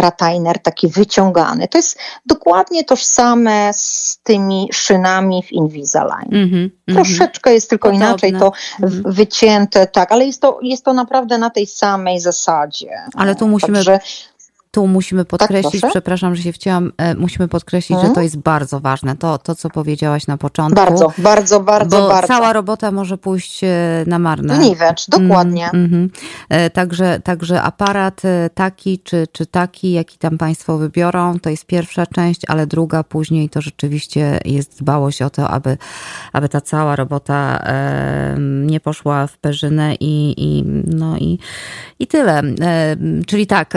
retainer 0.01 0.59
taki 0.63 0.89
wyciągany. 0.89 1.69
To 1.69 1.79
jest 1.79 1.99
dokładnie 2.27 2.85
tożsame 2.85 3.71
z 3.73 4.19
tymi 4.23 4.69
szynami 4.73 5.43
w 5.43 5.53
Invisalign. 5.53 6.35
Mm 6.35 6.51
-hmm, 6.51 6.95
Troszeczkę 6.95 7.55
jest 7.55 7.71
tylko 7.71 7.89
Podobne. 7.89 8.07
inaczej 8.07 8.33
to 8.33 8.53
mm 8.81 8.93
-hmm. 8.93 9.03
wycięte, 9.13 9.87
tak, 9.87 10.13
ale 10.13 10.27
jest 10.27 10.41
to, 10.41 10.59
jest 10.63 10.85
to 10.85 10.93
naprawdę 10.93 11.39
na 11.39 11.51
tej 11.51 11.67
samej 11.67 12.21
zasadzie. 12.21 12.91
Ale 13.15 13.35
tu 13.35 13.49
musimy 13.49 13.75
Także 13.75 13.99
tu 14.77 14.87
musimy 14.87 15.25
tak, 15.25 15.29
podkreślić, 15.29 15.81
tak, 15.81 15.91
przepraszam, 15.91 16.35
że 16.35 16.43
się 16.43 16.53
wcięłam, 16.53 16.93
e, 16.97 17.15
musimy 17.15 17.49
podkreślić, 17.49 17.97
hmm. 17.97 18.09
że 18.09 18.15
to 18.15 18.21
jest 18.21 18.37
bardzo 18.37 18.81
ważne. 18.81 19.17
To, 19.17 19.39
to, 19.39 19.55
co 19.55 19.71
powiedziałaś 19.71 20.27
na 20.27 20.37
początku. 20.37 20.77
Bardzo, 20.85 21.13
bardzo, 21.19 21.61
bardzo, 21.61 22.01
bo 22.01 22.09
bardzo. 22.09 22.29
cała 22.29 22.53
robota 22.53 22.91
może 22.91 23.19
pójść 23.19 23.65
e, 23.65 23.69
na 24.07 24.19
marne. 24.19 24.59
Niwecz, 24.59 25.09
dokładnie. 25.09 25.71
Mm, 25.71 26.11
mm, 26.51 26.71
także, 26.71 27.21
także 27.21 27.63
aparat 27.63 28.23
taki 28.55 28.99
czy, 28.99 29.27
czy 29.33 29.47
taki, 29.47 29.93
jaki 29.93 30.19
tam 30.19 30.39
Państwo 30.39 30.79
wybiorą, 30.79 31.39
to 31.39 31.51
jest 31.51 31.67
pierwsza 31.67 32.07
część, 32.07 32.41
ale 32.49 32.67
druga 32.67 33.03
później 33.03 33.49
to 33.49 33.61
rzeczywiście 33.61 34.41
jest 34.45 34.79
dbałość 34.79 35.23
o 35.23 35.31
to, 35.31 35.49
aby, 35.49 35.77
aby 36.33 36.49
ta 36.49 36.61
cała 36.61 36.97
robota 36.97 37.65
nie 38.67 38.81
poszła 38.81 39.27
w 39.27 39.39
perzynę 39.39 39.95
i, 39.95 40.35
i, 40.37 40.65
no 40.97 41.17
i, 41.17 41.39
i 41.99 42.07
tyle. 42.07 42.43
Czyli 43.27 43.47
tak, 43.47 43.75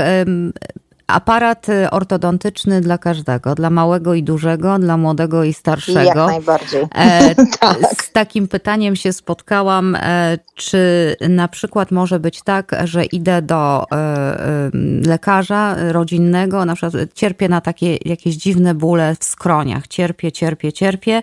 aparat 1.09 1.69
y, 1.69 1.89
ortodontyczny 1.89 2.81
dla 2.81 2.97
każdego, 2.97 3.55
dla 3.55 3.69
małego 3.69 4.13
i 4.13 4.23
dużego, 4.23 4.79
dla 4.79 4.97
młodego 4.97 5.43
i 5.43 5.53
starszego. 5.53 5.99
Jak 5.99 6.15
najbardziej. 6.15 6.87
E, 6.95 7.35
tak. 7.59 7.77
Z 8.01 8.11
takim 8.11 8.47
pytaniem 8.47 8.95
się 8.95 9.13
spotkałam, 9.13 9.95
e, 9.95 10.37
czy 10.55 11.15
na 11.29 11.47
przykład 11.47 11.91
może 11.91 12.19
być 12.19 12.41
tak, 12.41 12.75
że 12.83 13.05
idę 13.05 13.41
do 13.41 13.85
e, 13.91 14.71
lekarza 15.05 15.75
rodzinnego, 15.91 16.65
na 16.65 16.75
przykład 16.75 17.13
cierpię 17.13 17.49
na 17.49 17.61
takie 17.61 17.97
jakieś 18.05 18.35
dziwne 18.35 18.75
bóle 18.75 19.15
w 19.19 19.23
skroniach, 19.23 19.87
cierpię, 19.87 20.31
cierpię, 20.31 20.73
cierpię 20.73 21.21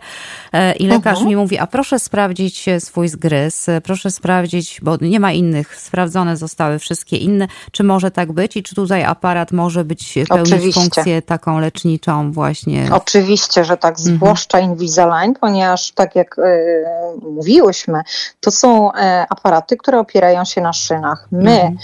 i 0.79 0.87
lekarz 0.87 1.05
uh 1.05 1.07
mhm. 1.07 1.27
-huh. 1.27 1.29
mi 1.29 1.37
mówi, 1.37 1.59
a 1.59 1.67
proszę 1.67 1.99
sprawdzić 1.99 2.67
swój 2.79 3.09
zgryz, 3.09 3.67
proszę 3.83 4.11
sprawdzić, 4.11 4.81
bo 4.83 4.97
nie 5.01 5.21
ma 5.21 5.33
innych, 5.33 5.81
sprawdzone 5.81 6.37
zostały 6.37 6.79
wszystkie 6.79 7.17
inne, 7.17 7.49
czy 7.71 7.85
może 7.85 8.11
tak 8.11 8.33
być 8.33 8.57
i 8.57 8.63
czy 8.63 8.75
tutaj 8.75 9.05
aparat 9.05 9.53
może 9.53 9.76
może 9.77 9.85
być 9.85 10.15
pełnić 10.29 10.53
Oczywiście. 10.53 10.81
funkcję 10.81 11.23
taką 11.23 11.59
leczniczą 11.59 12.33
właśnie. 12.33 12.89
Oczywiście, 12.93 13.65
że 13.65 13.77
tak, 13.77 13.99
mhm. 13.99 14.17
zwłaszcza 14.17 14.59
mhm. 14.59 14.73
Invisalign, 14.73 15.35
ponieważ 15.41 15.93
tak 15.93 16.17
jak 16.17 16.39
y, 16.39 16.85
mówiłyśmy, 17.23 18.03
to 18.41 18.51
są 18.51 18.91
y, 18.91 18.95
aparaty, 19.29 19.77
które 19.77 19.99
opierają 19.99 20.45
się 20.45 20.61
na 20.61 20.73
szynach. 20.73 21.29
My 21.33 21.61
mhm. 21.61 21.77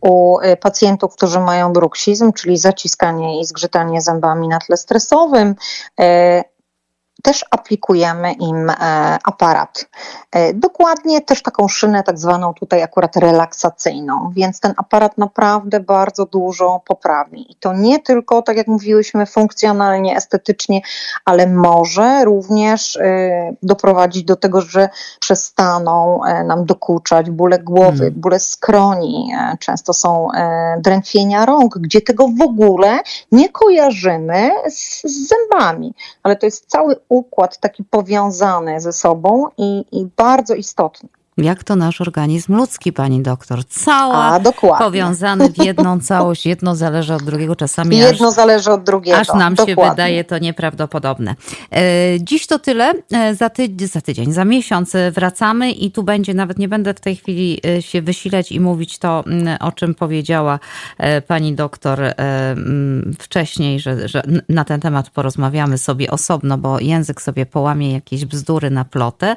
u 0.00 0.40
y, 0.40 0.56
pacjentów, 0.56 1.16
którzy 1.16 1.40
mają 1.40 1.72
bruksizm, 1.72 2.32
czyli 2.32 2.58
zaciskanie 2.58 3.40
i 3.40 3.44
zgrzytanie 3.44 4.00
zębami 4.00 4.48
na 4.48 4.58
tle 4.58 4.76
stresowym, 4.76 5.54
też 7.22 7.44
aplikujemy 7.50 8.32
im 8.32 8.70
e, 8.70 8.74
aparat. 9.24 9.88
E, 10.32 10.54
dokładnie 10.54 11.20
też 11.20 11.42
taką 11.42 11.68
szynę, 11.68 12.02
tak 12.02 12.18
zwaną 12.18 12.54
tutaj 12.54 12.82
akurat 12.82 13.16
relaksacyjną, 13.16 14.32
więc 14.34 14.60
ten 14.60 14.74
aparat 14.76 15.18
naprawdę 15.18 15.80
bardzo 15.80 16.26
dużo 16.26 16.80
poprawi. 16.86 17.52
I 17.52 17.54
to 17.54 17.72
nie 17.72 17.98
tylko, 17.98 18.42
tak 18.42 18.56
jak 18.56 18.66
mówiłyśmy, 18.66 19.26
funkcjonalnie, 19.26 20.16
estetycznie, 20.16 20.80
ale 21.24 21.46
może 21.46 22.24
również 22.24 22.96
e, 22.96 23.54
doprowadzić 23.62 24.24
do 24.24 24.36
tego, 24.36 24.60
że 24.60 24.88
przestaną 25.20 26.20
nam 26.44 26.64
dokuczać 26.64 27.30
bóle 27.30 27.58
głowy, 27.58 27.98
hmm. 27.98 28.20
bóle 28.20 28.38
skroni, 28.38 29.32
często 29.58 29.92
są 29.92 30.28
drętwienia 30.78 31.46
rąk, 31.46 31.78
gdzie 31.78 32.00
tego 32.00 32.28
w 32.28 32.42
ogóle 32.42 32.98
nie 33.32 33.48
kojarzymy 33.48 34.50
z, 34.70 35.02
z 35.02 35.28
zębami, 35.28 35.94
ale 36.22 36.36
to 36.36 36.46
jest 36.46 36.66
cały 36.66 36.96
układ 37.10 37.58
taki 37.58 37.84
powiązany 37.84 38.80
ze 38.80 38.92
sobą 38.92 39.46
i, 39.56 39.84
i 39.92 40.06
bardzo 40.16 40.54
istotny 40.54 41.08
jak 41.36 41.64
to 41.64 41.76
nasz 41.76 42.00
organizm 42.00 42.54
ludzki, 42.54 42.92
pani 42.92 43.22
doktor. 43.22 43.64
Cała 43.64 44.24
A, 44.24 44.40
dokładnie. 44.40 44.86
powiązany 44.86 45.52
w 45.52 45.64
jedną 45.64 46.00
całość, 46.10 46.46
jedno 46.46 46.76
zależy 46.76 47.14
od 47.14 47.22
drugiego, 47.22 47.56
czasami 47.56 47.96
jedno 47.96 48.28
aż, 48.28 48.34
zależy 48.34 48.70
od 48.70 48.84
drugiego. 48.84 49.18
Aż 49.18 49.28
nam 49.28 49.54
dokładnie. 49.54 49.84
się 49.84 49.90
wydaje 49.90 50.24
to 50.24 50.38
nieprawdopodobne. 50.38 51.34
E, 51.72 51.82
dziś 52.20 52.46
to 52.46 52.58
tyle. 52.58 52.92
E, 53.12 53.34
za, 53.34 53.50
ty, 53.50 53.68
za 53.92 54.00
tydzień, 54.00 54.32
za 54.32 54.44
miesiąc 54.44 54.92
wracamy 55.12 55.72
i 55.72 55.90
tu 55.90 56.02
będzie, 56.02 56.34
nawet 56.34 56.58
nie 56.58 56.68
będę 56.68 56.94
w 56.94 57.00
tej 57.00 57.16
chwili 57.16 57.60
e, 57.66 57.82
się 57.82 58.02
wysilać 58.02 58.52
i 58.52 58.60
mówić 58.60 58.98
to, 58.98 59.24
o 59.60 59.72
czym 59.72 59.94
powiedziała 59.94 60.58
pani 61.26 61.54
doktor 61.54 62.00
wcześniej, 63.18 63.80
że, 63.80 64.08
że 64.08 64.22
na 64.48 64.64
ten 64.64 64.80
temat 64.80 65.10
porozmawiamy 65.10 65.78
sobie 65.78 66.10
osobno, 66.10 66.58
bo 66.58 66.80
język 66.80 67.22
sobie 67.22 67.46
połamie 67.46 67.92
jakieś 67.92 68.24
bzdury 68.24 68.70
na 68.70 68.84
plotę, 68.84 69.36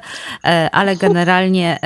ale 0.72 0.96
generalnie 1.06 1.78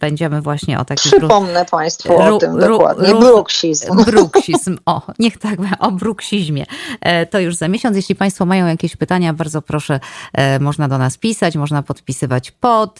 będziemy 0.00 0.42
właśnie 0.42 0.78
o 0.78 0.84
takich... 0.84 1.12
Przypomnę 1.12 1.64
Państwu 1.64 2.16
o 2.16 2.38
tym 2.38 2.58
dokładnie. 2.58 3.14
bruksizm. 3.14 3.96
Bruksizm, 4.10 4.78
o, 4.86 5.02
niech 5.18 5.38
tak, 5.38 5.58
o 5.78 5.92
bruksizmie. 5.92 6.64
To 7.30 7.40
już 7.40 7.56
za 7.56 7.68
miesiąc. 7.68 7.96
Jeśli 7.96 8.14
Państwo 8.14 8.46
mają 8.46 8.66
jakieś 8.66 8.96
pytania, 8.96 9.32
bardzo 9.32 9.62
proszę, 9.62 10.00
można 10.60 10.88
do 10.88 10.98
nas 10.98 11.18
pisać, 11.18 11.56
można 11.56 11.82
podpisywać 11.82 12.50
pod 12.50 12.98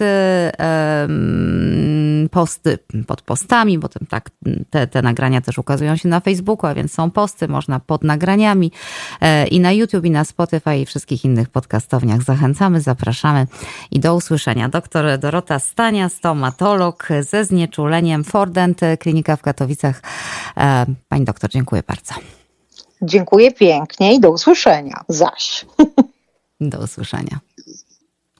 posty, 2.31 2.79
pod 3.07 3.23
postami, 3.23 3.79
bo 3.79 3.89
tak, 4.09 4.31
te, 4.71 4.87
te 4.87 5.03
nagrania 5.03 5.41
też 5.41 5.59
ukazują 5.59 5.97
się 5.97 6.09
na 6.09 6.21
Facebooku, 6.21 6.71
a 6.71 6.75
więc 6.75 6.93
są 6.93 7.11
posty, 7.11 7.49
można 7.49 7.81
pod 7.81 8.05
nagraniami 8.05 8.73
i 9.51 9.61
na 9.61 9.73
YouTube, 9.73 10.05
i 10.05 10.11
na 10.11 10.25
Spotify, 10.25 10.77
i 10.77 10.87
wszystkich 10.87 11.25
innych 11.25 11.49
podcastowniach. 11.49 12.23
Zachęcamy, 12.23 12.81
zapraszamy 12.81 13.47
i 13.91 14.01
do 14.01 14.15
usłyszenia. 14.15 14.69
Doktor 14.69 15.19
Dorota 15.19 15.59
Stania, 15.59 16.06
stomatolog 16.09 17.09
ze 17.21 17.45
znieczuleniem 17.45 18.25
Fordent, 18.25 18.81
klinika 18.99 19.37
w 19.37 19.43
Katowicach. 19.43 20.03
E, 20.57 20.87
pani 21.09 21.25
doktor, 21.25 21.51
dziękuję 21.51 21.83
bardzo. 21.87 22.15
Dziękuję 23.03 23.53
pięknie 23.53 24.15
i 24.15 24.21
do 24.21 24.31
usłyszenia 24.31 25.01
zaś. 25.09 25.67
Do 26.61 26.79
usłyszenia. 26.79 27.39